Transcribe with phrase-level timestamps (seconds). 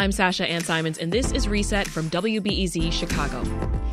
[0.00, 3.44] I'm Sasha Ann Simons, and this is Reset from WBEZ Chicago.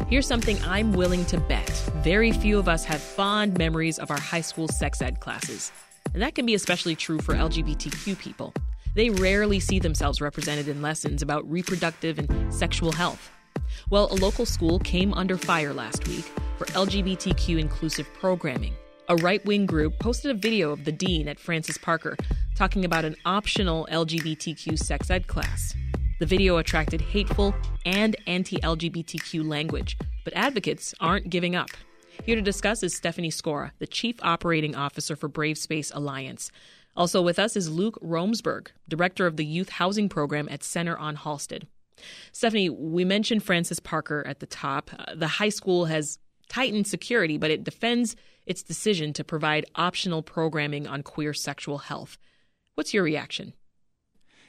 [0.10, 4.18] Here's something I'm willing to bet very few of us have fond memories of our
[4.18, 5.70] high school sex ed classes.
[6.14, 8.54] And that can be especially true for LGBTQ people.
[8.96, 13.30] They rarely see themselves represented in lessons about reproductive and sexual health.
[13.90, 16.24] Well, a local school came under fire last week
[16.58, 18.76] for LGBTQ inclusive programming.
[19.10, 22.16] A right wing group posted a video of the dean at Francis Parker
[22.56, 25.76] talking about an optional LGBTQ sex ed class.
[26.20, 27.54] The video attracted hateful
[27.86, 31.70] and anti LGBTQ language, but advocates aren't giving up.
[32.24, 36.52] Here to discuss is Stephanie Skora, the Chief Operating Officer for Brave Space Alliance.
[36.96, 41.18] Also with us is Luke Romsberg, Director of the Youth Housing Program at Center on
[41.18, 41.68] Halsted.
[42.32, 44.90] Stephanie, we mentioned Francis Parker at the top.
[44.98, 46.18] Uh, the high school has
[46.50, 48.16] tightened security, but it defends
[48.48, 52.18] its decision to provide optional programming on queer sexual health.
[52.74, 53.54] What's your reaction?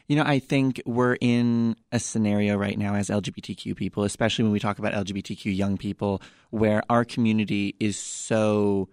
[0.08, 4.52] You know, I think we're in a scenario right now as LGBTQ people, especially when
[4.52, 8.88] we talk about LGBTQ young people, where our community is so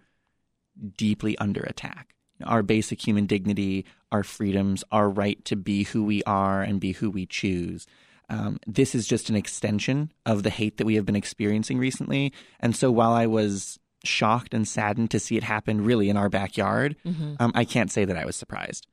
[0.98, 2.14] deeply under attack.
[2.44, 6.92] Our basic human dignity, our freedoms, our right to be who we are and be
[6.92, 7.88] who we choose.
[8.30, 12.34] Um, this is just an extension of the hate that we have been experiencing recently.
[12.60, 16.30] And so while I was shocked and saddened to see it happen really in our
[16.30, 17.36] backyard, mm-hmm.
[17.40, 18.88] um, I can't say that I was surprised.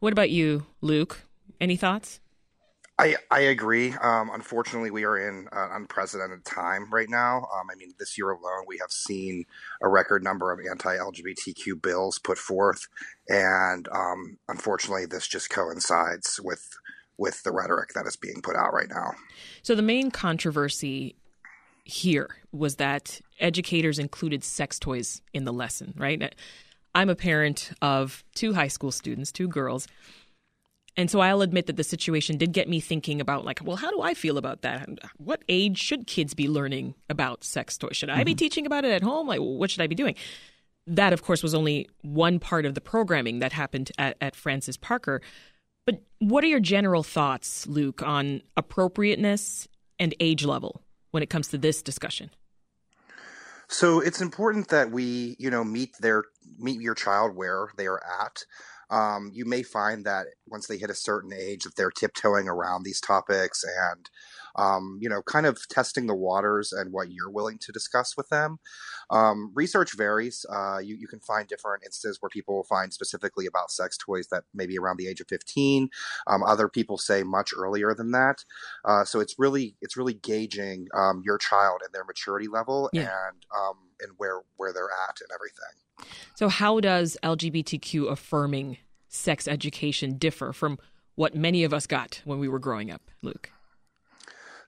[0.00, 1.22] What about you, Luke?
[1.62, 2.18] Any thoughts?
[2.98, 3.94] I, I agree.
[4.02, 7.46] Um, unfortunately, we are in an unprecedented time right now.
[7.54, 9.44] Um, I mean, this year alone, we have seen
[9.80, 12.88] a record number of anti LGBTQ bills put forth.
[13.28, 16.68] And um, unfortunately, this just coincides with,
[17.16, 19.12] with the rhetoric that is being put out right now.
[19.62, 21.14] So, the main controversy
[21.84, 26.34] here was that educators included sex toys in the lesson, right?
[26.94, 29.88] I'm a parent of two high school students, two girls.
[30.96, 33.90] And so I'll admit that the situation did get me thinking about like, well, how
[33.90, 34.88] do I feel about that?
[35.16, 37.96] What age should kids be learning about sex toys?
[37.96, 38.24] Should I mm-hmm.
[38.24, 39.26] be teaching about it at home?
[39.26, 40.16] Like, what should I be doing?
[40.86, 44.76] That, of course, was only one part of the programming that happened at, at Francis
[44.76, 45.22] Parker.
[45.86, 50.82] But what are your general thoughts, Luke, on appropriateness and age level
[51.12, 52.30] when it comes to this discussion?
[53.68, 56.24] So it's important that we, you know, meet their
[56.58, 58.44] meet your child where they are at
[58.92, 62.84] um, you may find that once they hit a certain age that they're tiptoeing around
[62.84, 64.10] these topics and
[64.56, 68.28] um, you know kind of testing the waters and what you're willing to discuss with
[68.28, 68.58] them.
[69.10, 70.44] Um, research varies.
[70.50, 74.44] Uh, you, you can find different instances where people find specifically about sex toys that
[74.54, 75.88] maybe around the age of 15
[76.26, 78.44] um, other people say much earlier than that.
[78.84, 83.02] Uh, so it's really it's really gauging um, your child and their maturity level yeah.
[83.02, 86.10] and um, and where where they're at and everything.
[86.34, 90.78] So, how does LGBTQ affirming sex education differ from
[91.14, 93.50] what many of us got when we were growing up, Luke?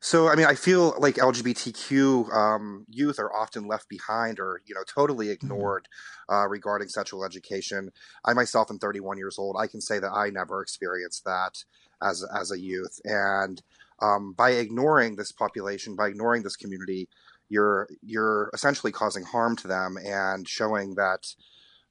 [0.05, 4.75] So, I mean, I feel like LGBTQ um, youth are often left behind or, you
[4.75, 5.47] know, totally mm-hmm.
[5.47, 5.89] ignored
[6.31, 7.91] uh, regarding sexual education.
[8.23, 9.57] I myself am 31 years old.
[9.59, 11.65] I can say that I never experienced that
[12.03, 13.63] as as a youth, and
[14.03, 17.09] um, by ignoring this population, by ignoring this community,
[17.49, 21.27] you're you're essentially causing harm to them and showing that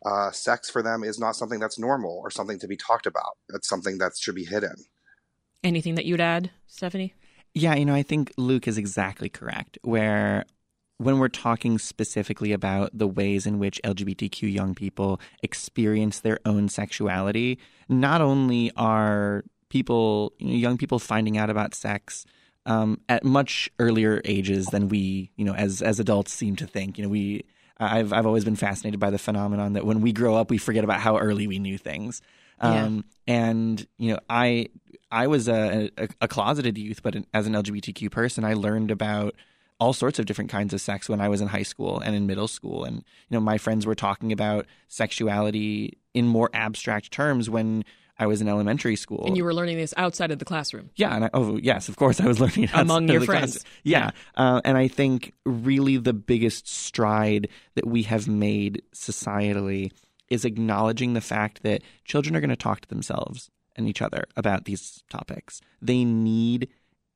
[0.05, 3.37] uh, sex for them is not something that's normal or something to be talked about.
[3.55, 4.75] It's something that should be hidden.
[5.63, 7.15] Anything that you'd add, Stephanie?
[7.55, 9.77] Yeah, you know, I think Luke is exactly correct.
[9.83, 10.45] Where
[10.97, 16.69] when we're talking specifically about the ways in which LGBTQ young people experience their own
[16.69, 17.59] sexuality,
[17.89, 22.25] not only are people, you know, young people finding out about sex
[22.65, 26.97] um, at much earlier ages than we, you know, as as adults seem to think.
[26.97, 27.43] You know, we
[27.77, 30.83] I've I've always been fascinated by the phenomenon that when we grow up, we forget
[30.83, 32.21] about how early we knew things.
[32.59, 33.35] Um, yeah.
[33.35, 34.67] And you know, I
[35.13, 39.35] I was a, a, a closeted youth, but as an LGBTQ person, I learned about
[39.79, 42.25] all sorts of different kinds of sex when I was in high school and in
[42.25, 42.83] middle school.
[42.83, 43.03] And, you
[43.35, 47.85] know, my friends were talking about sexuality in more abstract terms when
[48.17, 49.23] I was in elementary school.
[49.27, 50.89] And you were learning this outside of the classroom.
[50.95, 51.15] Yeah.
[51.15, 53.53] And I, oh, yes, of course, I was learning it among your friends.
[53.53, 53.73] Classroom.
[53.83, 54.11] Yeah.
[54.37, 54.55] yeah.
[54.55, 59.91] Uh, and I think really the biggest stride that we have made societally
[60.29, 64.25] is acknowledging the fact that children are going to talk to themselves and each other
[64.35, 65.61] about these topics.
[65.81, 66.69] They need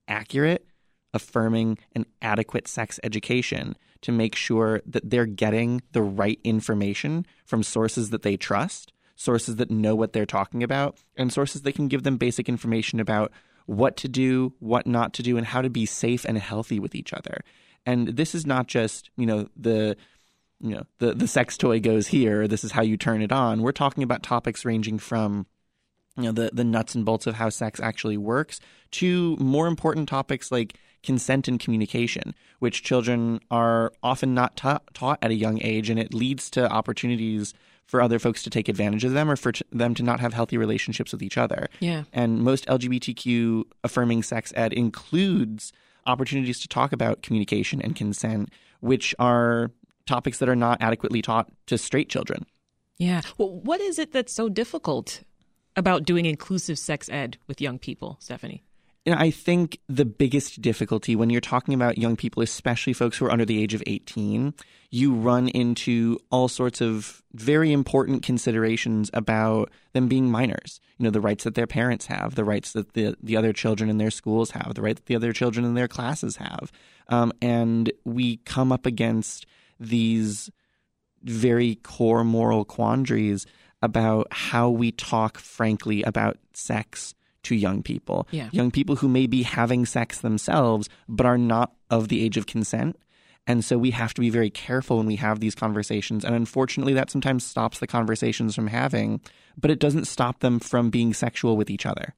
[0.07, 0.65] accurate,
[1.13, 7.63] affirming, and adequate sex education to make sure that they're getting the right information from
[7.63, 11.87] sources that they trust, sources that know what they're talking about, and sources that can
[11.87, 13.31] give them basic information about
[13.65, 16.95] what to do, what not to do, and how to be safe and healthy with
[16.95, 17.41] each other.
[17.85, 19.97] And this is not just, you know, the
[20.59, 23.61] you know, the the sex toy goes here, this is how you turn it on.
[23.61, 25.45] We're talking about topics ranging from
[26.17, 28.59] you know the the nuts and bolts of how sex actually works
[28.91, 35.19] to more important topics like consent and communication which children are often not ta- taught
[35.21, 37.53] at a young age and it leads to opportunities
[37.85, 40.33] for other folks to take advantage of them or for t- them to not have
[40.33, 41.67] healthy relationships with each other.
[41.79, 42.03] Yeah.
[42.11, 45.71] And most lgbtq affirming sex ed includes
[46.05, 48.49] opportunities to talk about communication and consent
[48.79, 49.71] which are
[50.05, 52.45] topics that are not adequately taught to straight children.
[52.97, 53.21] Yeah.
[53.37, 55.21] Well what is it that's so difficult
[55.77, 58.63] about doing inclusive sex ed with young people, Stephanie?
[59.05, 63.17] You know, I think the biggest difficulty when you're talking about young people, especially folks
[63.17, 64.53] who are under the age of 18,
[64.89, 70.81] you run into all sorts of very important considerations about them being minors.
[70.97, 73.89] You know, the rights that their parents have, the rights that the, the other children
[73.89, 76.69] in their schools have, the rights that the other children in their classes have.
[77.07, 79.45] Um, and we come up against
[79.79, 80.49] these
[81.23, 83.45] very core moral quandaries
[83.81, 87.13] about how we talk frankly about sex
[87.43, 88.27] to young people.
[88.31, 88.49] Yeah.
[88.51, 92.45] Young people who may be having sex themselves but are not of the age of
[92.45, 92.97] consent.
[93.45, 96.25] And so we have to be very careful when we have these conversations.
[96.25, 99.21] And unfortunately, that sometimes stops the conversations from having,
[99.55, 102.13] but it doesn't stop them from being sexual with each other.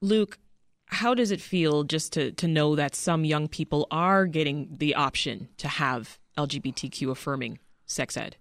[0.00, 0.38] Luke,
[0.86, 4.94] how does it feel just to, to know that some young people are getting the
[4.94, 8.36] option to have LGBTQ affirming sex ed?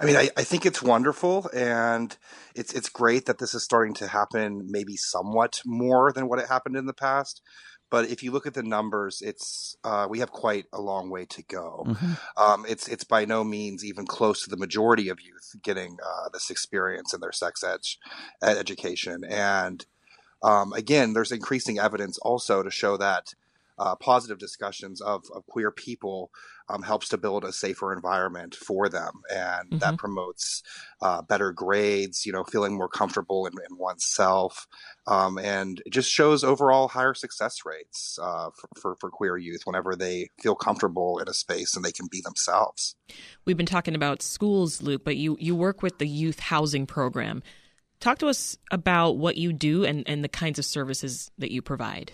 [0.00, 2.16] I mean, I, I think it's wonderful, and
[2.54, 6.48] it's it's great that this is starting to happen, maybe somewhat more than what it
[6.48, 7.40] happened in the past.
[7.88, 11.24] But if you look at the numbers, it's uh, we have quite a long way
[11.26, 11.84] to go.
[11.86, 12.12] Mm-hmm.
[12.36, 16.28] Um, it's it's by no means even close to the majority of youth getting uh,
[16.32, 17.98] this experience in their sex edge
[18.42, 19.22] education.
[19.24, 19.86] And
[20.42, 23.34] um, again, there's increasing evidence also to show that
[23.78, 26.30] uh, positive discussions of, of queer people
[26.68, 29.78] um, helps to build a safer environment for them, and mm-hmm.
[29.78, 30.62] that promotes
[31.00, 32.26] uh, better grades.
[32.26, 34.66] You know, feeling more comfortable in, in oneself,
[35.06, 39.62] um, and it just shows overall higher success rates uh, for, for, for queer youth
[39.64, 42.96] whenever they feel comfortable in a space and they can be themselves.
[43.44, 47.42] We've been talking about schools, Luke, but you you work with the youth housing program.
[48.00, 51.62] Talk to us about what you do and, and the kinds of services that you
[51.62, 52.12] provide.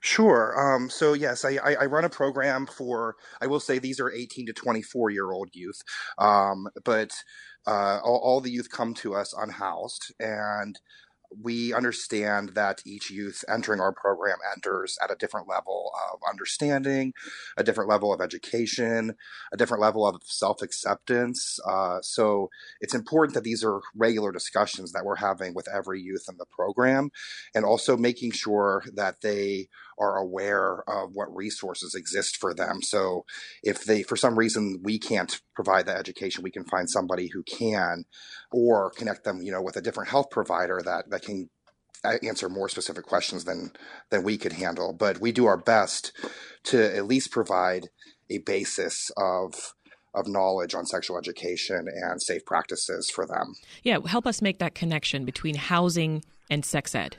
[0.00, 0.74] Sure.
[0.74, 3.16] Um, so yes, I, I, run a program for.
[3.42, 5.82] I will say these are 18 to 24 year old youth,
[6.16, 7.12] um, but
[7.66, 10.80] uh, all, all, the youth come to us unhoused, and
[11.38, 17.12] we understand that each youth entering our program enters at a different level of understanding,
[17.56, 19.14] a different level of education,
[19.52, 21.58] a different level of self acceptance.
[21.66, 26.24] Uh, so it's important that these are regular discussions that we're having with every youth
[26.28, 27.10] in the program
[27.54, 29.68] and also making sure that they
[30.00, 32.82] are aware of what resources exist for them.
[32.82, 33.24] So
[33.62, 37.42] if they, for some reason, we can't provide that education, we can find somebody who
[37.42, 38.04] can
[38.50, 41.50] or connect them, you know, with a different health provider that, that can
[42.04, 43.72] answer more specific questions than
[44.08, 44.92] than we could handle.
[44.92, 46.12] But we do our best
[46.64, 47.88] to at least provide
[48.30, 49.74] a basis of
[50.14, 53.54] of knowledge on sexual education and safe practices for them.
[53.84, 57.18] Yeah, help us make that connection between housing and sex ed.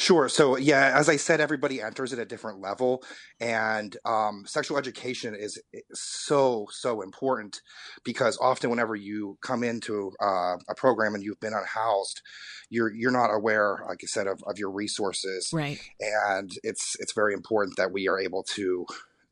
[0.00, 0.30] Sure.
[0.30, 3.04] So, yeah, as I said, everybody enters at a different level,
[3.38, 5.60] and um, sexual education is
[5.92, 7.60] so so important
[8.02, 12.22] because often, whenever you come into uh, a program and you've been unhoused,
[12.70, 15.78] you're you're not aware, like I said, of, of your resources, right?
[16.00, 18.86] And it's it's very important that we are able to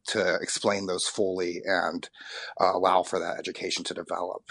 [0.08, 2.10] to explain those fully and
[2.60, 4.42] uh, allow for that education to develop.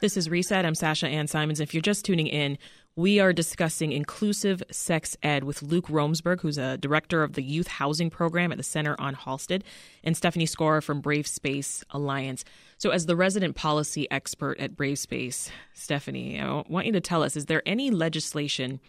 [0.00, 0.64] This is Reset.
[0.64, 1.58] I'm Sasha Ann Simons.
[1.58, 2.58] If you're just tuning in,
[2.98, 7.68] We are discussing inclusive sex ed with Luke Romsberg, who's a director of the Youth
[7.68, 9.62] Housing Program at the Center on Halsted,
[10.02, 12.44] and Stephanie Skora from Brave Space Alliance.
[12.76, 17.22] So, as the resident policy expert at Brave Space, Stephanie, I want you to tell
[17.22, 18.80] us is there any legislation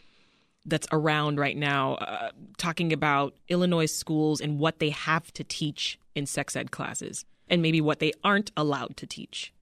[0.65, 5.99] that's around right now uh, talking about Illinois schools and what they have to teach
[6.15, 9.53] in sex ed classes and maybe what they aren't allowed to teach?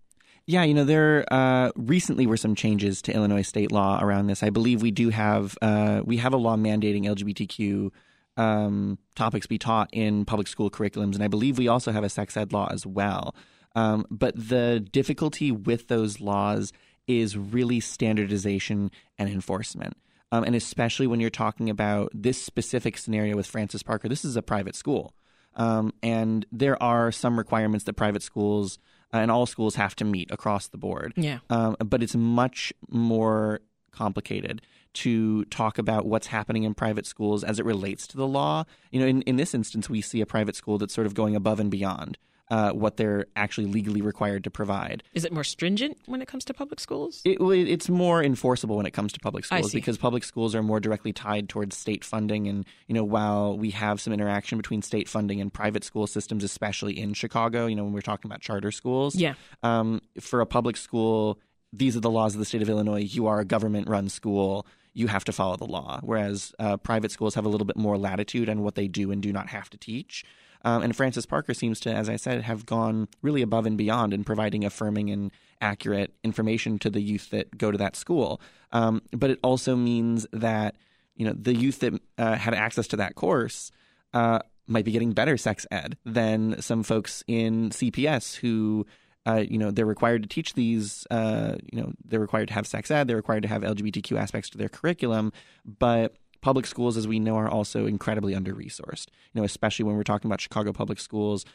[0.49, 4.43] Yeah, you know, there uh, recently were some changes to Illinois state law around this.
[4.43, 7.91] I believe we do have uh, we have a law mandating LGBTQ
[8.37, 12.09] um, topics be taught in public school curriculums, and I believe we also have a
[12.09, 13.35] sex ed law as well.
[13.75, 16.71] Um, but the difficulty with those laws
[17.07, 19.97] is really standardization and enforcement.
[20.31, 24.37] Um, and especially when you're talking about this specific scenario with Francis Parker, this is
[24.37, 25.13] a private school.
[25.55, 28.79] Um, and there are some requirements that private schools
[29.21, 31.13] and all schools have to meet across the board.
[31.15, 31.39] Yeah.
[31.49, 34.61] Um, but it's much more complicated
[34.93, 38.63] to talk about what's happening in private schools as it relates to the law.
[38.91, 41.35] You know, in, in this instance, we see a private school that's sort of going
[41.35, 42.17] above and beyond
[42.49, 45.03] uh, what they're actually legally required to provide.
[45.13, 47.21] Is it more stringent when it comes to public schools?
[47.25, 50.79] It, it's more enforceable when it comes to public schools because public schools are more
[50.79, 52.47] directly tied towards state funding.
[52.47, 56.43] And you know, while we have some interaction between state funding and private school systems,
[56.43, 60.45] especially in Chicago, you know, when we're talking about charter schools, yeah, um, for a
[60.45, 61.39] public school,
[61.73, 63.01] these are the laws of the state of Illinois.
[63.01, 65.99] You are a government-run school you have to follow the law.
[66.01, 69.21] Whereas uh, private schools have a little bit more latitude on what they do and
[69.21, 70.25] do not have to teach.
[70.67, 74.13] Um, and Francis Parker seems to, as I said, have gone really above and beyond
[74.13, 75.31] in providing affirming and
[75.61, 78.41] accurate information to the youth that go to that school.
[78.73, 80.75] Um, but it also means that
[81.15, 83.71] you know the youth that uh, had access to that course
[84.13, 88.85] uh, might be getting better sex ed than some folks in CPS who.
[89.25, 91.05] Uh, you know they're required to teach these.
[91.11, 93.09] Uh, you know they're required to have sex ed.
[93.09, 95.33] They're required to have LGBTQ aspects to their curriculum,
[95.65, 99.07] but public schools, as we know, are also incredibly under resourced.
[99.33, 101.45] You know, especially when we're talking about Chicago public schools.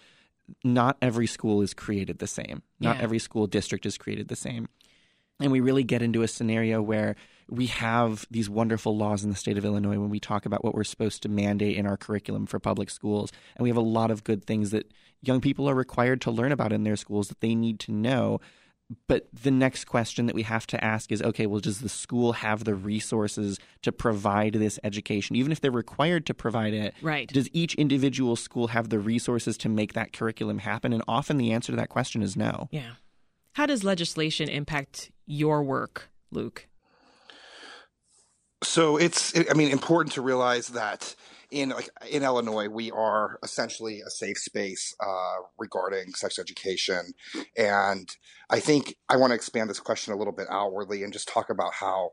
[0.64, 2.62] Not every school is created the same.
[2.80, 3.02] Not yeah.
[3.02, 4.68] every school district is created the same.
[5.40, 7.16] And we really get into a scenario where
[7.48, 10.74] we have these wonderful laws in the state of Illinois when we talk about what
[10.74, 13.32] we're supposed to mandate in our curriculum for public schools.
[13.56, 16.52] And we have a lot of good things that young people are required to learn
[16.52, 18.40] about in their schools that they need to know
[19.06, 22.32] but the next question that we have to ask is okay, well, does the school
[22.32, 25.36] have the resources to provide this education?
[25.36, 27.28] Even if they're required to provide it, right.
[27.28, 30.92] does each individual school have the resources to make that curriculum happen?
[30.92, 32.68] And often the answer to that question is no.
[32.70, 32.92] Yeah.
[33.54, 36.68] How does legislation impact your work, Luke?
[38.62, 41.14] So it's, I mean, important to realize that
[41.52, 47.12] in like in Illinois, we are essentially a safe space uh, regarding sex education,
[47.56, 48.08] and
[48.50, 51.50] I think I want to expand this question a little bit outwardly and just talk
[51.50, 52.10] about how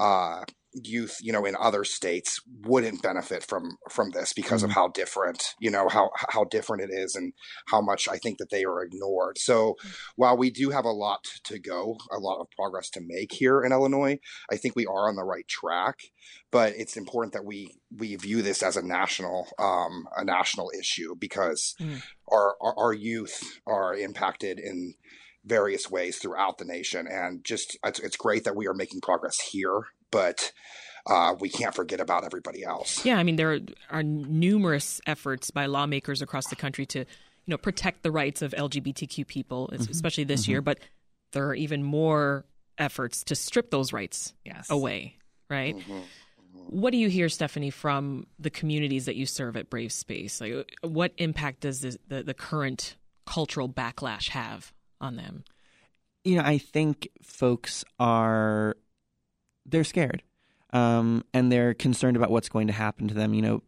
[0.00, 4.70] uh, youth, you know, in other states wouldn't benefit from from this because mm-hmm.
[4.70, 7.32] of how different, you know, how how different it is and
[7.68, 9.38] how much I think that they are ignored.
[9.38, 9.76] So
[10.16, 13.62] while we do have a lot to go, a lot of progress to make here
[13.62, 14.18] in Illinois,
[14.50, 15.98] I think we are on the right track.
[16.50, 21.14] But it's important that we we view this as a national um, a national issue
[21.18, 21.96] because mm-hmm.
[22.30, 24.94] our, our our youth are impacted in
[25.44, 27.06] various ways throughout the nation.
[27.10, 30.52] And just it's, it's great that we are making progress here, but
[31.06, 33.04] uh, we can't forget about everybody else.
[33.04, 33.58] Yeah, I mean there
[33.90, 37.06] are numerous efforts by lawmakers across the country to, you
[37.48, 39.90] know, protect the rights of LGBTQ people, mm-hmm.
[39.90, 40.52] especially this mm-hmm.
[40.52, 40.62] year.
[40.62, 40.78] But
[41.32, 42.44] there are even more
[42.78, 44.70] efforts to strip those rights yes.
[44.70, 45.16] away.
[45.50, 45.76] Right.
[45.76, 45.98] Mm-hmm.
[46.68, 50.40] What do you hear, Stephanie, from the communities that you serve at Brave Space?
[50.40, 55.44] Like, what impact does this, the the current cultural backlash have on them?
[56.24, 58.76] You know, I think folks are
[59.66, 60.22] they're scared,
[60.72, 63.34] um, and they're concerned about what's going to happen to them.
[63.34, 63.62] You know,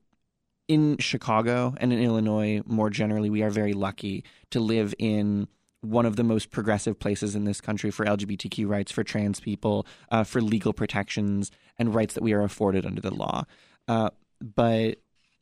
[0.69, 5.49] in Chicago and in Illinois, more generally, we are very lucky to live in
[5.81, 9.87] one of the most progressive places in this country for LGBTQ rights, for trans people,
[10.11, 13.45] uh, for legal protections and rights that we are afforded under the law.
[13.87, 14.11] Uh,
[14.41, 14.99] but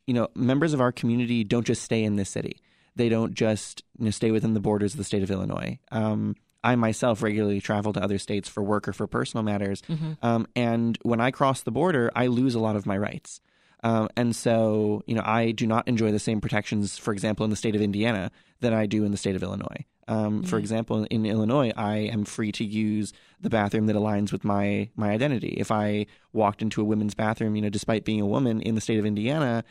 [0.07, 2.57] you know, members of our community don't just stay in this city
[2.97, 5.79] they don't just you know, stay within the borders of the state of Illinois.
[5.91, 10.13] Um, I myself regularly travel to other states for work or for personal matters, mm-hmm.
[10.23, 13.41] um, and when I cross the border, I lose a lot of my rights.
[13.85, 17.51] Um, and so, you know, I do not enjoy the same protections, for example, in
[17.51, 19.85] the state of Indiana that I do in the state of Illinois.
[20.09, 24.45] Um, For example, in Illinois, I am free to use the bathroom that aligns with
[24.45, 25.55] my my identity.
[25.59, 28.81] If I walked into a women's bathroom, you know, despite being a woman in the
[28.81, 29.65] state of Indiana,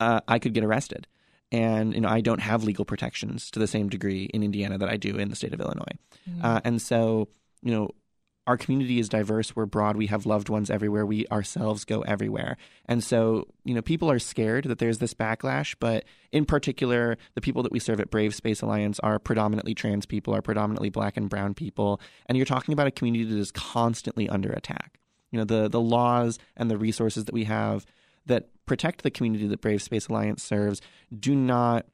[0.00, 1.06] uh, I could get arrested
[1.52, 4.88] and you know I don't have legal protections to the same degree in Indiana that
[4.88, 5.96] I do in the state of Illinois,
[6.28, 6.44] mm-hmm.
[6.44, 7.28] uh, and so
[7.62, 7.90] you know
[8.46, 9.56] our community is diverse.
[9.56, 9.96] We're broad.
[9.96, 11.04] We have loved ones everywhere.
[11.04, 12.56] We ourselves go everywhere.
[12.86, 17.40] And so, you know, people are scared that there's this backlash, but in particular, the
[17.40, 21.16] people that we serve at Brave Space Alliance are predominantly trans people, are predominantly black
[21.16, 22.00] and brown people.
[22.26, 25.00] And you're talking about a community that is constantly under attack.
[25.32, 27.84] You know, the, the laws and the resources that we have
[28.26, 30.80] that protect the community that Brave Space Alliance serves
[31.16, 31.86] do not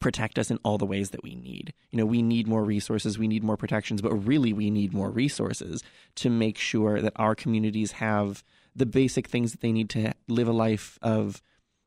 [0.00, 1.72] protect us in all the ways that we need.
[1.90, 5.10] You know, we need more resources, we need more protections, but really we need more
[5.10, 5.82] resources
[6.16, 8.44] to make sure that our communities have
[8.76, 11.40] the basic things that they need to live a life of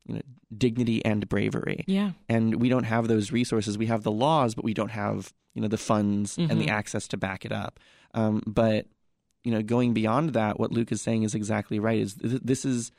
[0.05, 0.21] you know,
[0.57, 1.83] dignity and bravery.
[1.85, 2.11] Yeah.
[2.29, 3.77] And we don't have those resources.
[3.77, 6.49] We have the laws, but we don't have, you know, the funds Mm-hmm.
[6.49, 7.79] and the access to back it up.
[8.13, 8.87] Um, but,
[9.43, 11.99] you know, going beyond that, what Luke is saying is exactly right.
[11.99, 12.91] Is th- this is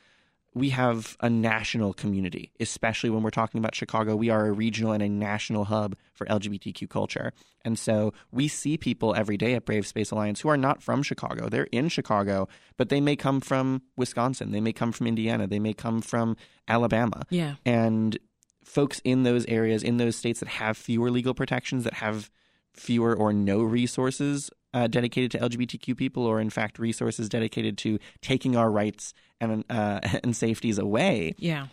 [0.59, 4.17] we have a national community, especially when we're talking about Chicago.
[4.17, 7.33] We are a regional and a national hub for LGBTQ culture.
[7.65, 11.03] And so we see people every day at Brave Space Alliance who are not from
[11.03, 11.49] Chicago.
[11.49, 14.53] They're in Chicago, but they may come from Wisconsin.
[14.53, 15.47] They may come from Indiana.
[15.47, 16.37] They may come from
[16.67, 17.25] Alabama.
[17.31, 17.55] Yeah.
[17.65, 18.19] And
[18.65, 22.31] folks in those areas, in those states that have fewer legal protections, that have
[22.73, 27.99] fewer or no resources uh, dedicated to LGBTQ people, or in fact resources dedicated to
[28.23, 31.69] taking our rights and uh, and safeties away, Yeah.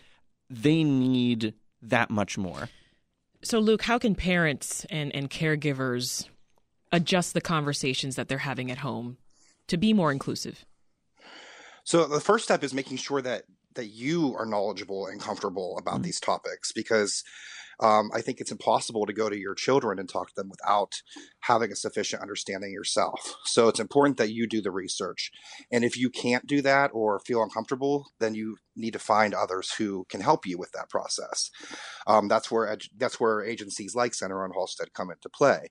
[0.49, 2.69] they need that much more.
[3.43, 6.27] So, Luke, how can parents and, and caregivers
[6.91, 9.17] adjust the conversations that they're having at home
[9.67, 10.65] to be more inclusive?
[11.83, 13.43] So the first step is making sure that
[13.75, 16.03] that you are knowledgeable and comfortable about Mm-hmm.
[16.03, 17.23] these topics because
[17.79, 21.01] um, I think it's impossible to go to your children and talk to them without
[21.41, 23.35] having a sufficient understanding yourself.
[23.43, 25.31] So it's important that you do the research.
[25.71, 29.73] And if you can't do that or feel uncomfortable, then you need to find others
[29.73, 31.49] who can help you with that process.
[32.07, 35.69] Um, that's where that's where agencies like Center on Halsted come into play.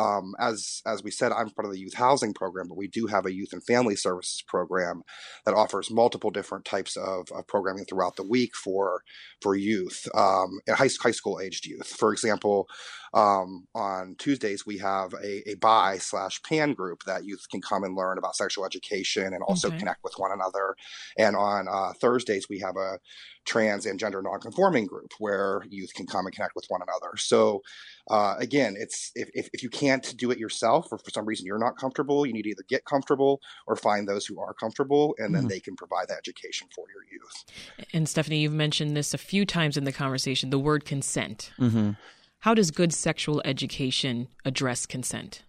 [0.00, 3.06] Um, as as we said, I'm part of the youth housing program, but we do
[3.06, 5.02] have a youth and family services program
[5.44, 9.02] that offers multiple different types of, of programming throughout the week for
[9.42, 11.88] for youth, um, high, high school aged youth.
[11.88, 12.68] For example,
[13.14, 17.84] um, on Tuesdays we have a, a bi slash pan group that youth can come
[17.84, 19.78] and learn about sexual education and also Okay.
[19.78, 20.76] connect with one another.
[21.18, 22.98] And on uh, Thursdays we have a
[23.46, 27.16] trans and gender nonconforming group where youth can come and connect with one another.
[27.16, 27.62] So
[28.10, 31.46] uh, again, it's if, if, if you can't do it yourself or for some reason
[31.46, 35.14] you're not comfortable, you need to either get comfortable or find those who are comfortable
[35.18, 35.48] and then Mhm.
[35.48, 37.88] they can provide that education for your youth.
[37.92, 41.52] And Stephanie, you've mentioned this a few times in the conversation the word consent.
[41.58, 41.92] Mm-hmm.
[42.40, 45.42] How does good sexual education address consent?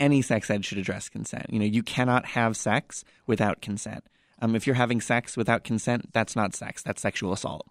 [0.00, 1.46] any sex ed should address consent.
[1.48, 4.02] You know, you cannot have sex without consent.
[4.42, 6.82] Um, if you're having sex without consent, that's not sex.
[6.82, 7.66] That's sexual assault.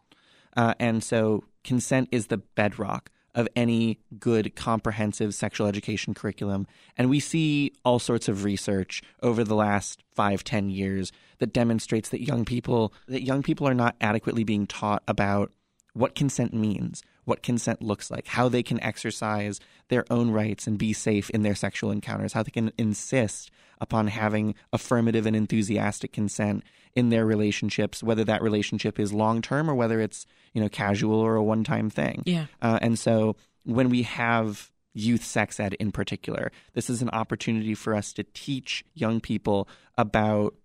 [0.55, 6.67] Uh, and so, consent is the bedrock of any good, comprehensive sexual education curriculum.
[6.97, 12.09] And we see all sorts of research over the last five, ten years that demonstrates
[12.09, 15.51] that young people that young people are not adequately being taught about
[15.93, 20.77] what consent means, what consent looks like, how they can exercise their own rights and
[20.77, 26.13] be safe in their sexual encounters, how they can insist upon having affirmative and enthusiastic
[26.13, 26.63] consent
[26.95, 31.19] in their relationships, whether that relationship is long term or whether it's you know casual
[31.19, 32.23] or a one time thing.
[32.25, 32.45] Yeah.
[32.61, 37.73] Uh, and so when we have youth sex ed in particular, this is an opportunity
[37.73, 40.55] for us to teach young people about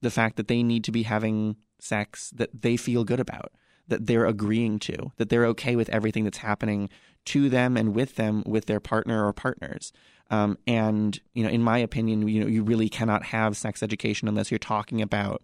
[0.00, 3.52] the fact that they need to be having sex that they feel good about,
[3.88, 6.88] that they're agreeing to, that they're okay with everything that's happening
[7.26, 9.92] to them and with them with their partner or partners.
[10.30, 14.28] Um, and you know, in my opinion, you know, you really cannot have sex education
[14.28, 15.42] unless you're talking about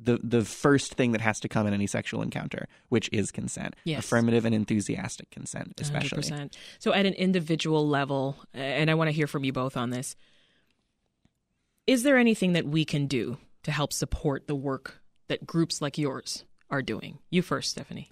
[0.00, 3.76] the the first thing that has to come in any sexual encounter, which is consent,
[3.84, 4.04] Yes.
[4.04, 6.22] affirmative and enthusiastic consent, especially.
[6.22, 6.54] 100%.
[6.78, 10.16] So, at an individual level, and I want to hear from you both on this,
[11.86, 15.98] is there anything that we can do to help support the work that groups like
[15.98, 17.18] yours are doing?
[17.30, 18.10] You first, Stephanie.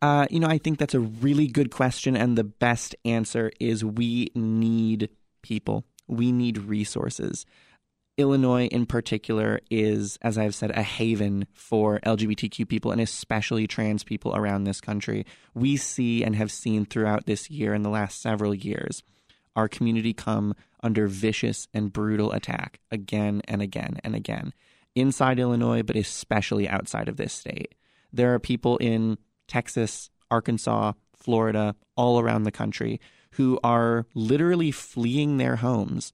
[0.00, 3.84] Uh, you know, I think that's a really good question, and the best answer is
[3.84, 5.08] we need
[5.42, 5.84] people.
[6.06, 7.46] We need resources.
[8.18, 14.04] Illinois, in particular, is, as I've said, a haven for LGBTQ people and especially trans
[14.04, 15.24] people around this country.
[15.54, 19.02] We see and have seen throughout this year and the last several years
[19.56, 24.52] our community come under vicious and brutal attack again and again and again
[24.94, 27.74] inside Illinois, but especially outside of this state.
[28.12, 33.00] There are people in Texas, Arkansas, Florida, all around the country
[33.32, 36.12] who are literally fleeing their homes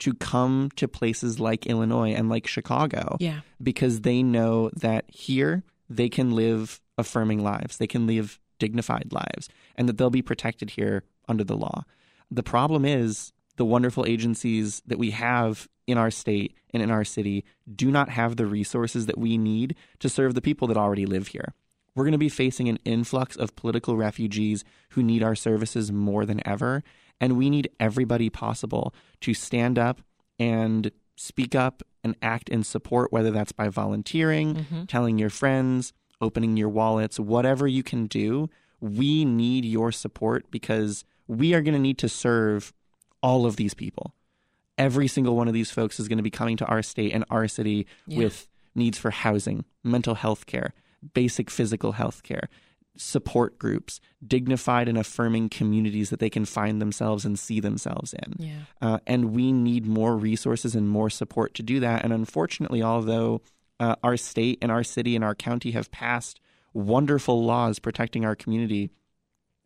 [0.00, 3.40] to come to places like Illinois and like Chicago Yeah.
[3.62, 9.48] because they know that here they can live affirming lives, they can live dignified lives,
[9.76, 11.84] and that they'll be protected here under the law.
[12.30, 17.04] The problem is the wonderful agencies that we have in our state and in our
[17.04, 21.06] city do not have the resources that we need to serve the people that already
[21.06, 21.54] live here.
[21.94, 26.26] We're going to be facing an influx of political refugees who need our services more
[26.26, 26.82] than ever.
[27.20, 30.00] And we need everybody possible to stand up
[30.40, 34.84] and speak up and act in support, whether that's by volunteering, mm-hmm.
[34.86, 38.50] telling your friends, opening your wallets, whatever you can do.
[38.80, 42.72] We need your support because we are going to need to serve
[43.22, 44.14] all of these people.
[44.78, 47.24] Every single one of these folks is going to be coming to our state and
[47.30, 48.18] our city yeah.
[48.18, 50.72] with needs for housing, mental health care,
[51.14, 52.48] basic physical health care,
[52.96, 58.34] support groups, dignified and affirming communities that they can find themselves and see themselves in.
[58.38, 58.58] Yeah.
[58.80, 62.04] Uh, and we need more resources and more support to do that.
[62.04, 63.42] And unfortunately, although
[63.80, 66.40] uh, our state and our city and our county have passed
[66.74, 68.90] wonderful laws protecting our community,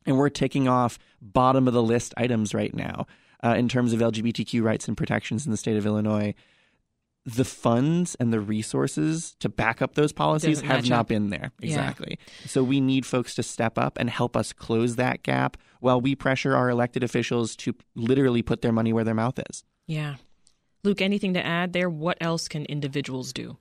[0.05, 3.07] and we're ticking off bottom of the list items right now
[3.42, 6.35] uh, in terms of LGBTQ rights and protections in the state of Illinois
[7.27, 11.09] the funds and the resources to back up those policies have not up.
[11.09, 11.51] been there.
[11.61, 12.18] Exactly.
[12.20, 12.46] Yeah.
[12.46, 16.14] So we need folks to step up and help us close that gap while we
[16.14, 19.64] pressure our elected officials to literally put their money where their mouth is.
[19.88, 20.14] Yeah.
[20.85, 21.90] Luke, anything to add there?
[21.90, 23.59] What else can individuals do?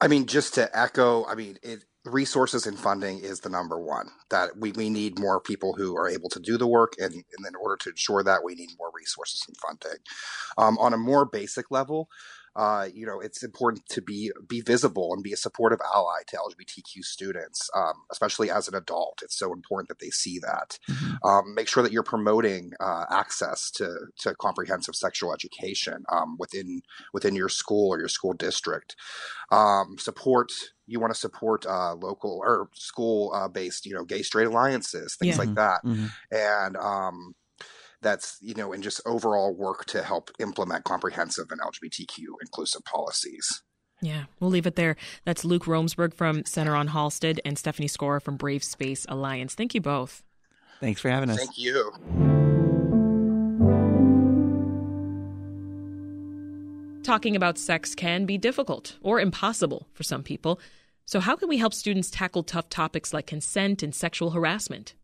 [0.00, 4.08] I mean, just to echo, I mean, it, resources and funding is the number one.
[4.30, 7.46] That we, we need more people who are able to do the work, and, and
[7.46, 9.98] in order to ensure that, we need more resources and funding.
[10.58, 12.08] Um, on a more basic level,
[12.56, 16.36] uh, you know, it's important to be be visible and be a supportive ally to
[16.36, 19.20] LGBTQ students, um, especially as an adult.
[19.22, 20.78] It's so important that they see that.
[20.88, 21.28] Mm-hmm.
[21.28, 26.82] Um, make sure that you're promoting uh, access to to comprehensive sexual education um, within
[27.12, 28.94] within your school or your school district.
[29.50, 30.52] Um, support
[30.86, 35.16] you want to support uh, local or school uh, based, you know, gay straight alliances,
[35.16, 35.38] things yeah.
[35.38, 36.06] like that, mm-hmm.
[36.30, 37.34] and um,
[38.04, 43.62] that's you know and just overall work to help implement comprehensive and lgbtq inclusive policies
[44.02, 44.96] yeah, we'll leave it there.
[45.24, 49.54] That's Luke Romsberg from Center on Halsted and Stephanie Skora from Brave Space Alliance.
[49.54, 50.22] Thank you both.
[50.80, 51.38] Thanks for having us.
[51.38, 51.90] Thank you.
[57.02, 60.60] Talking about sex can be difficult or impossible for some people.
[61.06, 64.94] So, how can we help students tackle tough topics like consent and sexual harassment?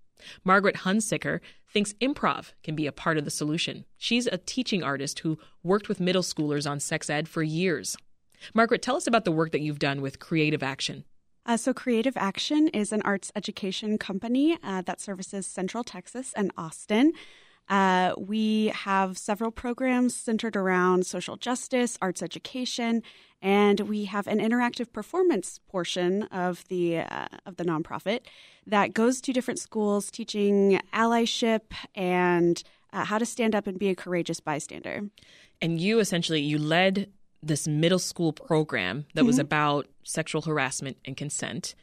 [0.44, 1.40] Margaret Hunsicker
[1.72, 3.84] thinks improv can be a part of the solution.
[3.96, 7.96] She's a teaching artist who worked with middle schoolers on sex ed for years.
[8.54, 11.04] Margaret, tell us about the work that you've done with Creative Action.
[11.46, 16.52] Uh, so, Creative Action is an arts education company uh, that services Central Texas and
[16.56, 17.12] Austin.
[17.70, 23.00] Uh, we have several programs centered around social justice, arts education,
[23.40, 28.22] and we have an interactive performance portion of the uh, of the nonprofit
[28.66, 31.60] that goes to different schools, teaching allyship
[31.94, 35.02] and uh, how to stand up and be a courageous bystander.
[35.62, 37.08] And you essentially you led
[37.40, 39.28] this middle school program that mm-hmm.
[39.28, 41.76] was about sexual harassment and consent,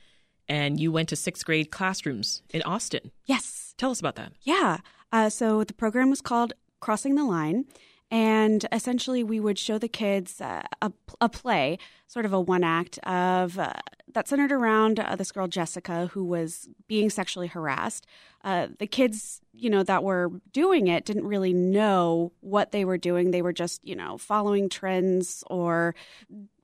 [0.49, 3.11] and you went to sixth grade classrooms in Austin.
[3.25, 4.33] Yes, tell us about that.
[4.41, 4.79] Yeah,
[5.11, 7.65] uh, so the program was called Crossing the Line,
[8.09, 12.63] and essentially, we would show the kids uh, a, a, play, sort of a one
[12.63, 13.73] act of uh,
[14.13, 18.07] that centered around uh, this girl Jessica who was being sexually harassed.
[18.45, 22.97] Uh, the kids, you know, that were doing it didn't really know what they were
[22.97, 23.31] doing.
[23.31, 25.93] They were just, you know, following trends or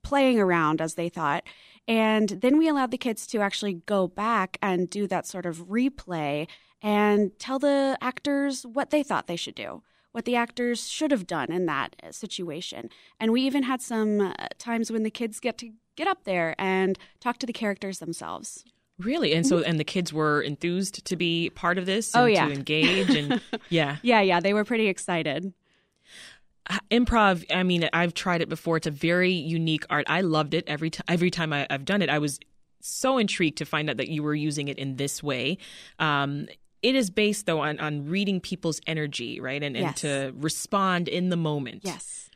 [0.03, 1.43] playing around as they thought.
[1.87, 5.67] And then we allowed the kids to actually go back and do that sort of
[5.67, 6.47] replay
[6.81, 9.81] and tell the actors what they thought they should do
[10.13, 12.89] what the actors should have done in that uh, situation.
[13.19, 16.55] And we even had some uh, times when the kids get to get up there
[16.57, 18.63] and talk to the characters themselves.
[18.99, 19.33] Really?
[19.33, 22.45] And so, and the kids were enthused to be part of this oh, yeah.
[22.45, 23.09] to engage.
[23.09, 23.97] And yeah.
[24.03, 24.39] yeah, yeah.
[24.39, 25.51] They were pretty excited.
[26.89, 28.77] Improv, I mean, I've tried it before.
[28.77, 30.05] It's a very unique art.
[30.09, 32.09] I loved it every, t- every time I, have done it.
[32.09, 32.39] I was
[32.79, 35.57] so intrigued to find out that you were using it in this way.
[35.99, 36.47] Um,
[36.83, 39.63] it is based though on on reading people's energy, right?
[39.63, 40.01] And and yes.
[40.01, 41.81] to respond in the moment.
[41.83, 42.29] Yes.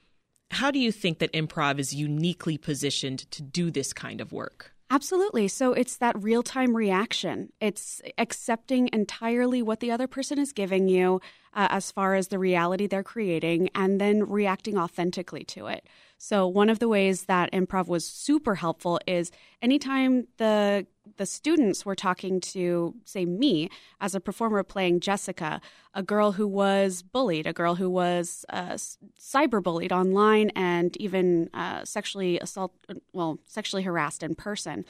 [0.50, 4.74] How do you think that improv is uniquely positioned to do this kind of work?
[4.90, 5.50] Absolutely.
[5.50, 7.52] So it's that real time reaction.
[7.60, 11.20] It's accepting entirely what the other person is giving you
[11.58, 15.88] uh, as far as the reality they're creating and then reacting authentically to it.
[16.20, 21.86] So one of the ways that improv was super helpful is anytime the the students
[21.86, 25.60] were talking to say me as a performer playing Jessica,
[25.94, 28.78] a girl who was bullied, a girl who was uh,
[29.20, 32.74] cyberbullied online and even uh, sexually assault
[33.14, 34.86] well, sexually harassed in person.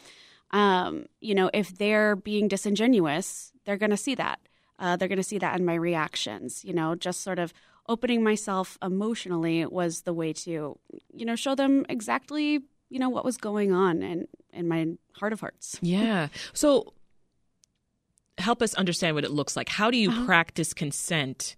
[0.51, 4.39] Um, you know, if they're being disingenuous, they're going to see that.
[4.79, 7.53] Uh, they're going to see that in my reactions, you know, just sort of
[7.89, 10.77] opening myself emotionally was the way to,
[11.13, 12.59] you know, show them exactly,
[12.89, 14.85] you know, what was going on in, in my
[15.15, 15.79] heart of hearts.
[15.81, 16.27] Yeah.
[16.53, 16.93] So
[18.37, 19.69] help us understand what it looks like.
[19.69, 20.25] How do you Uh-huh.
[20.25, 21.55] practice consent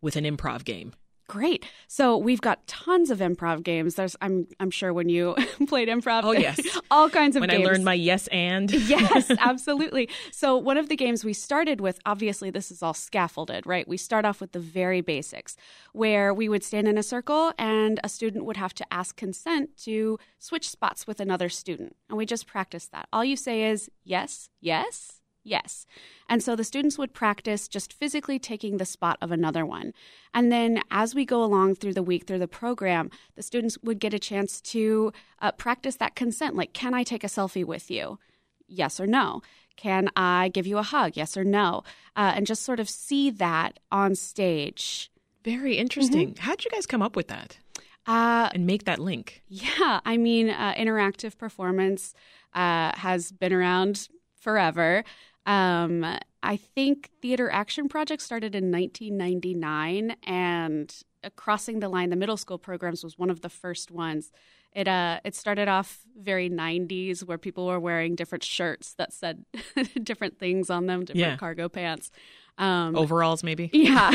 [0.00, 0.92] with an improv game?
[1.32, 1.64] Great.
[1.88, 3.94] So we've got tons of improv games.
[3.94, 5.34] There's, I'm, I'm sure when you
[5.66, 6.60] played improv, Oh, yes.
[6.90, 7.66] all kinds of When games.
[7.66, 8.70] I learned my yes and.
[8.86, 10.10] yes, absolutely.
[10.30, 13.88] So, one of the games we started with, obviously, this is all scaffolded, right?
[13.88, 15.56] We start off with the very basics,
[15.94, 19.74] where we would stand in a circle and a student would have to ask consent
[19.84, 21.96] to switch spots with another student.
[22.10, 23.08] And we just practice that.
[23.10, 25.86] All you say is yes, yes, yes.
[26.28, 29.92] And so the students would practice just physically taking the spot of another one.
[30.32, 33.98] And then as we go along through the week, through the program, the students would
[33.98, 36.56] get a chance to uh, practice that consent.
[36.56, 38.18] Like, can I take a selfie with you?
[38.66, 39.42] Yes or no.
[39.76, 41.16] Can I give you a hug?
[41.16, 41.82] Yes or no.
[42.14, 45.10] Uh, and just sort of see that on stage.
[45.44, 46.36] Very interesting.
[46.38, 47.58] How'd you guys come up with that
[48.06, 49.42] Uh, and make that link?
[49.48, 52.14] Yeah, I mean, uh, interactive performance
[52.54, 55.04] uh, has been around forever.
[55.46, 56.04] Um,
[56.42, 60.94] I think Theater Action Project started in 1999, and
[61.36, 64.32] Crossing the Line, the middle school programs, was one of the first ones.
[64.72, 69.44] It uh, it started off very 90s, where people were wearing different shirts that said
[70.02, 71.36] different things on them, different Yeah.
[71.36, 72.10] cargo pants.
[72.58, 73.70] Um, Overalls, maybe?
[73.72, 74.10] yeah.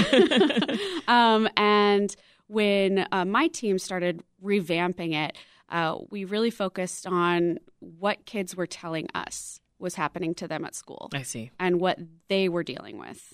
[1.07, 2.15] um, and
[2.47, 5.37] when uh, my team started revamping it,
[5.69, 10.75] uh, we really focused on what kids were telling us was happening to them at
[10.75, 11.51] school I see.
[11.59, 13.33] and what they were dealing with.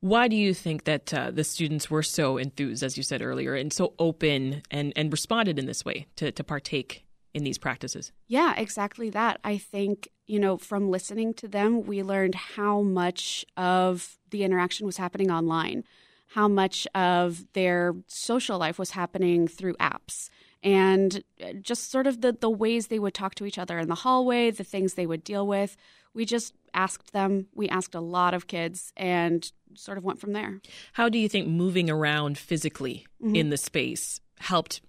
[0.00, 3.54] Why do you think that uh, the students were so enthused, as you said earlier,
[3.54, 8.10] and so open and, and responded in this way to, to partake in these practices?
[8.26, 9.38] Yeah, exactly that.
[9.44, 14.86] I think, you know, from listening to them, we learned how much of the interaction
[14.86, 15.84] was happening online,
[16.28, 20.28] how much of their social life was happening through apps,
[20.62, 23.88] and uh, just sort of the, the ways they would talk to each other in
[23.88, 25.76] the hallway, the things they would deal with.
[26.14, 30.32] We just asked them, we asked a lot of kids, and sort of went from
[30.32, 30.60] there.
[30.92, 33.36] How do you think moving around physically Mm-hmm.
[33.36, 34.80] in the space helped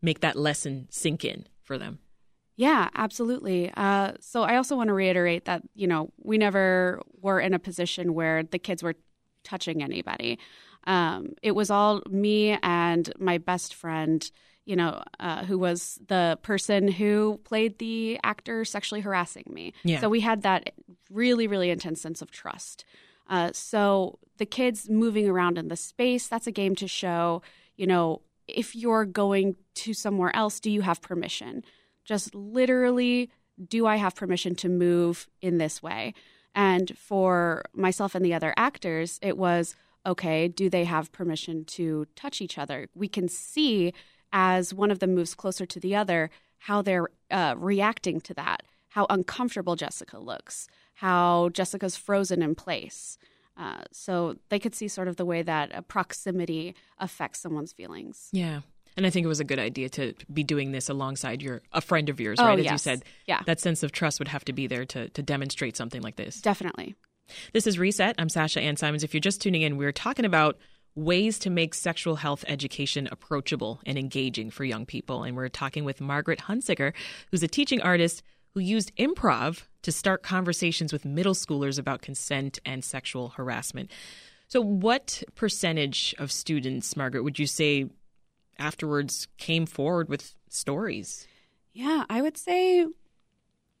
[0.00, 1.98] make that lesson sink in for them?
[2.56, 3.70] Yeah, absolutely.
[3.76, 7.58] Uh, so I also want to reiterate that, you know, we never were in a
[7.58, 8.94] position where the kids were
[9.44, 10.38] touching anybody.
[10.84, 14.28] Um, it was all me and my best friend,
[14.64, 19.74] you know, uh, who was the person who played the actor sexually harassing me.
[19.82, 20.00] Yeah.
[20.00, 20.72] So we had that
[21.10, 22.84] really, really intense sense of trust.
[23.28, 27.42] Uh, so the kids moving around in the space, that's a game to show,
[27.76, 31.64] you know, if you're going to somewhere else, do you have permission?
[32.04, 33.30] Just literally,
[33.68, 36.14] do I have permission to move in this way?
[36.54, 42.06] And for myself and the other actors, it was okay, do they have permission to
[42.16, 42.88] touch each other?
[42.94, 43.92] We can see
[44.32, 48.62] as one of them moves closer to the other how they're uh, reacting to that,
[48.90, 53.18] how uncomfortable Jessica looks, how Jessica's frozen in place.
[53.56, 58.28] Uh, so they could see sort of the way that a proximity affects someone's feelings.
[58.32, 58.60] Yeah.
[58.96, 61.80] And I think it was a good idea to be doing this alongside your a
[61.80, 62.58] friend of yours, Oh, right?
[62.60, 63.40] As you said, Yeah.
[63.46, 66.40] that sense of trust would have to be there to to demonstrate something like this.
[66.40, 66.94] Definitely.
[67.52, 68.14] This is Reset.
[68.18, 69.02] I'm Sasha Ann Simons.
[69.02, 70.58] If you're just tuning in, we're talking about
[70.94, 75.22] ways to make sexual health education approachable and engaging for young people.
[75.22, 76.92] And we're talking with Margaret Hunsicker,
[77.30, 82.58] who's a teaching artist who used improv to start conversations with middle schoolers about consent
[82.64, 83.90] and sexual harassment.
[84.48, 87.86] So, what percentage of students, Margaret, would you say
[88.58, 91.26] afterwards came forward with stories?
[91.72, 92.86] Yeah, I would say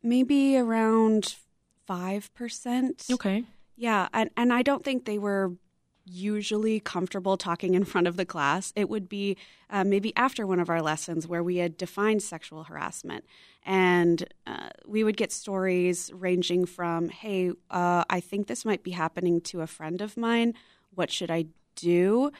[0.02, 1.36] maybe around
[1.88, 3.12] 5%.
[3.12, 3.44] Okay.
[3.76, 5.52] Yeah, and, and I don't think they were
[6.04, 8.72] usually comfortable talking in front of the class.
[8.74, 9.36] It would be
[9.70, 13.24] uh, maybe after one of our lessons where we had defined sexual harassment.
[13.64, 18.90] And uh, we would get stories ranging from, hey, uh, I think this might be
[18.90, 20.54] happening to a friend of mine.
[20.94, 22.32] What should I do?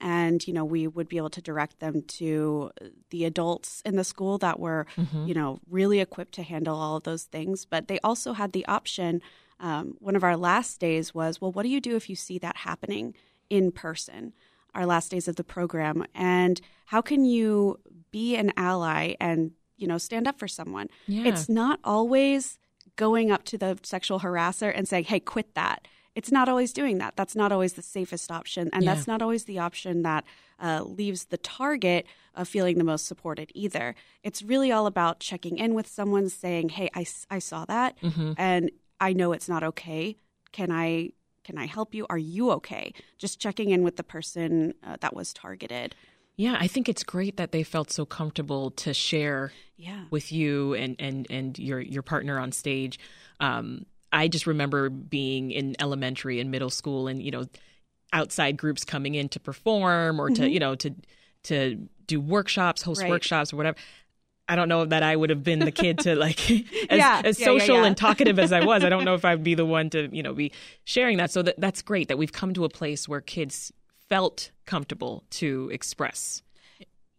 [0.00, 2.70] And, you know, we would be able to direct them to
[3.10, 4.86] the adults in the school that were,
[5.26, 7.64] you know, really equipped to handle all of those things.
[7.64, 9.20] But they also had the option
[9.60, 12.38] um, one of our last days was, well, what do you do if you see
[12.38, 13.14] that happening
[13.50, 14.32] in person?
[14.74, 19.86] Our last days of the program, and how can you be an ally and you
[19.88, 20.88] know stand up for someone?
[21.06, 21.24] Yeah.
[21.28, 22.58] It's not always
[22.96, 26.98] going up to the sexual harasser and saying, "Hey, quit that." It's not always doing
[26.98, 27.14] that.
[27.16, 28.94] That's not always the safest option, and Yeah.
[28.94, 30.24] that's not always the option that
[30.60, 33.94] uh, leaves the target of feeling the most supported either.
[34.22, 38.32] It's really all about checking in with someone, saying, "Hey, I, I saw that, Mm-hmm.
[38.36, 40.16] and I know it's not okay.
[40.52, 41.10] Can I
[41.44, 42.06] Can I help you?
[42.10, 42.92] Are you okay?
[43.16, 45.94] Just checking in with the person uh, that was targeted.
[46.36, 50.04] Yeah, I think it's great that they felt so comfortable to share Yeah.
[50.10, 52.98] with you and and and your your partner on stage.
[53.40, 57.46] Um, I just remember being in elementary and middle school, and you know,
[58.12, 60.94] outside groups coming in to perform or to you know to
[61.44, 63.10] to do workshops, host Right.
[63.10, 63.76] workshops or whatever.
[64.48, 67.38] I don't know that I would have been the kid to like as, Yeah, as
[67.38, 67.84] yeah, yeah, social yeah.
[67.84, 68.82] and talkative as I was.
[68.84, 70.52] I don't know if I'd be the one to you know be
[70.84, 71.30] sharing that.
[71.30, 73.72] So that that's great that we've come to a place where kids
[74.08, 76.42] felt comfortable to express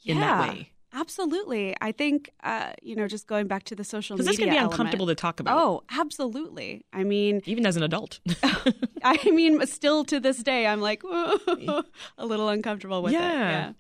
[0.06, 0.70] in that Yeah, way.
[0.92, 1.76] Absolutely.
[1.82, 4.58] I think, uh, you know, just going back to the social Because this can be
[4.58, 5.56] element- uncomfortable to talk about.
[5.62, 6.84] Oh, absolutely.
[6.92, 8.20] I mean, even as an adult.
[9.04, 11.04] I mean, still to this day, I'm like
[12.18, 13.18] a little uncomfortable with it.
[13.18, 13.74] Yeah.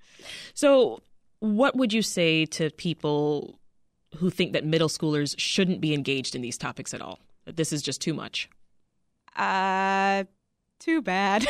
[0.53, 1.01] So,
[1.39, 3.59] what would you say to people
[4.17, 7.19] who think that middle schoolers shouldn't be engaged in these topics at all?
[7.45, 8.49] That this is just too much.
[9.35, 10.25] Uh,
[10.79, 11.47] too bad.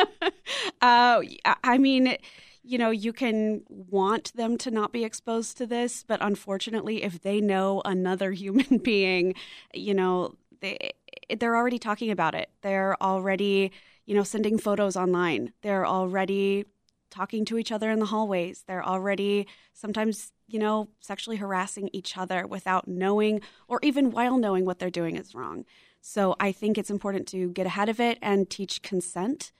[0.82, 1.22] uh,
[1.64, 2.16] I mean,
[2.62, 7.22] you know, you can want them to not be exposed to this, but unfortunately, if
[7.22, 9.34] they know another human being,
[9.72, 10.92] you know, they
[11.38, 12.50] they're already talking about it.
[12.62, 13.70] They're already,
[14.06, 15.52] you know, sending photos online.
[15.62, 16.64] They're already
[17.10, 18.64] talking to each other in the hallways.
[18.66, 24.64] They're already sometimes, you know, sexually harassing each other without knowing or even while knowing
[24.64, 25.64] what they're doing is wrong.
[26.00, 29.52] So I think it's important to get ahead of it and teach consent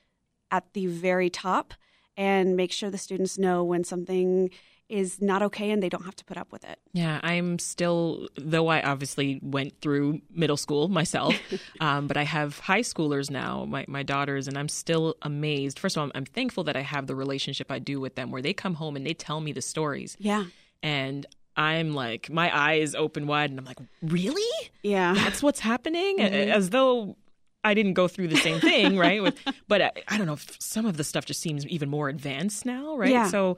[0.50, 1.74] at the very top
[2.16, 4.50] and make sure the students know when something
[4.88, 6.78] is not okay and they don't have to put up with it.
[6.92, 11.34] Yeah, I'm still, though I obviously went through middle school myself,
[11.80, 15.78] um, but I have high schoolers now, my, my daughters, and I'm still amazed.
[15.78, 18.30] First of all, I'm, I'm thankful that I have the relationship I do with them
[18.30, 20.16] where they come home and they tell me the stories.
[20.18, 20.44] Yeah.
[20.82, 24.70] And I'm like, my eyes open wide, and I'm like, really?
[24.82, 25.12] Yeah.
[25.14, 27.16] that's what's happening as though
[27.64, 30.46] i didn't go through the same thing right with but I, I don't know if
[30.60, 33.26] some of the stuff just seems even more advanced now right Yeah.
[33.28, 33.56] so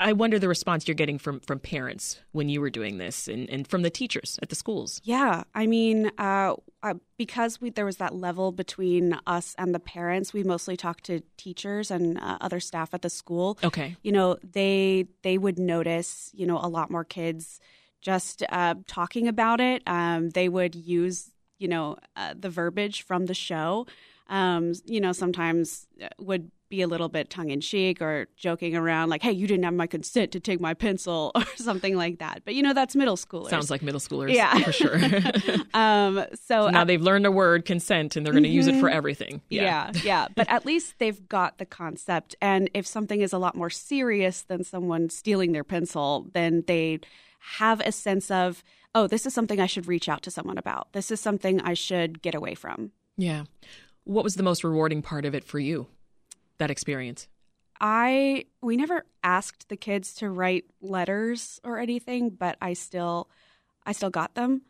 [0.00, 3.48] i wonder the response you're getting from from parents when you were doing this and,
[3.50, 7.84] and from the teachers at the schools Yeah, I mean, uh, uh, because we, there
[7.84, 12.38] was that level between us and the parents, we mostly talked to teachers and uh,
[12.40, 13.58] other staff at the school.
[13.62, 17.60] okay You know, they they would notice, you know, a lot more kids
[18.00, 19.82] just uh, talking about it.
[19.86, 23.86] Um, they would use, you know, uh, the verbiage from the show.
[24.30, 28.76] Um, you know, sometimes uh, would be a little bit tongue in cheek or joking
[28.76, 32.20] around, like, "Hey, you didn't have my consent to take my pencil," or something like
[32.20, 32.42] that.
[32.44, 33.50] But you know, that's middle schoolers.
[33.50, 34.56] sounds like middle schoolers Yeah.
[34.62, 34.94] for sure
[35.74, 38.68] um, so So now uh, they've learned the word consent and they're going to use
[38.68, 40.28] it for everything yeah, yeah.
[40.34, 42.36] But at least they've got the concept.
[42.40, 47.00] And if something is a lot more serious than someone stealing their pencil, then they
[47.58, 48.62] have a sense of,
[48.94, 50.92] oh, this is something I should reach out to someone about.
[50.92, 52.92] This is something I should get away from.
[53.16, 53.44] yeah
[54.04, 55.86] what was the most rewarding part of it for you
[56.58, 57.28] that experience
[57.80, 63.30] I we never asked the kids to write letters or anything, but I still
[63.86, 64.62] I still got them.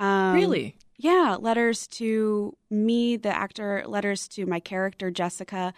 [0.00, 5.74] Um, really Yeah, letters to me, the actor, letters to my character, Jessica,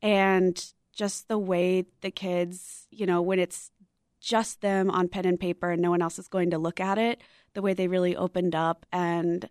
[0.00, 3.72] and just the way the kids, you know, when it's
[4.20, 6.98] just them on pen and paper and no one else is going to look at
[6.98, 7.20] it,
[7.54, 9.48] the way they really opened up and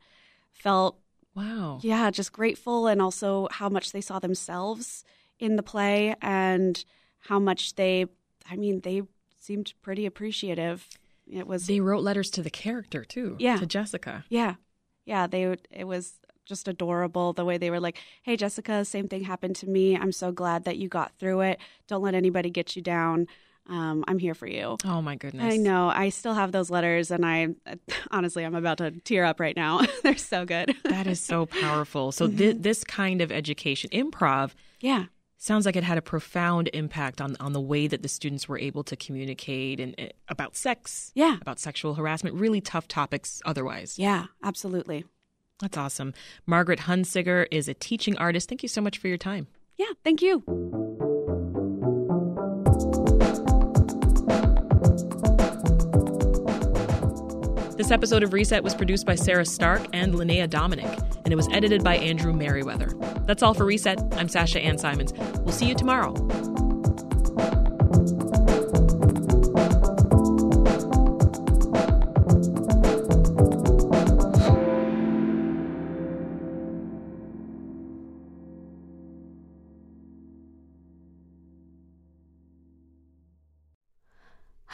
[0.54, 1.00] felt,
[1.38, 5.04] wow yeah, just grateful and also how much they saw themselves
[5.39, 6.84] in the play and
[7.30, 8.06] how much they,
[8.50, 9.04] I mean, they
[9.39, 10.88] seemed pretty appreciative.
[11.30, 13.58] It was they wrote letters to the character too Yeah.
[13.58, 14.56] to jessica Yeah.
[15.06, 19.23] Yeah, They, it was just adorable the way they were like, "Hey Jessica, same thing
[19.26, 19.95] happened to me.
[19.95, 21.60] I'm so glad that you got through it.
[21.88, 23.28] Don't let anybody get you down.
[23.69, 25.89] Um, I'm here for you." oh my goodness I know.
[25.89, 27.49] I still have those letters and I
[28.12, 29.82] honestly I'm about to tear up right now.
[30.03, 30.75] They're so good.
[30.86, 32.12] That is so powerful.
[32.12, 35.06] So thi- this kind of education, improv, yeah.
[35.38, 38.58] sounds like it had a profound impact on on the way that the students were
[38.60, 41.38] able to communicate and uh, about sex, Yeah.
[41.41, 43.99] about sexual harassment, really tough topics otherwise.
[43.99, 45.06] Yeah, absolutely.
[45.60, 46.13] That's awesome.
[46.45, 48.47] Margaret Hunsiger is a teaching artist.
[48.47, 49.47] Thank you so much for your time.
[49.75, 50.43] Yeah, thank you.
[57.88, 61.47] This episode of Reset was produced by Sarah Stark and Linnea Dominic, and it was
[61.54, 62.89] edited by Andrew Merriweather.
[63.26, 63.97] That's all for Reset.
[64.17, 65.13] I'm Sasha Ann Simons.
[65.46, 66.13] We'll see you tomorrow.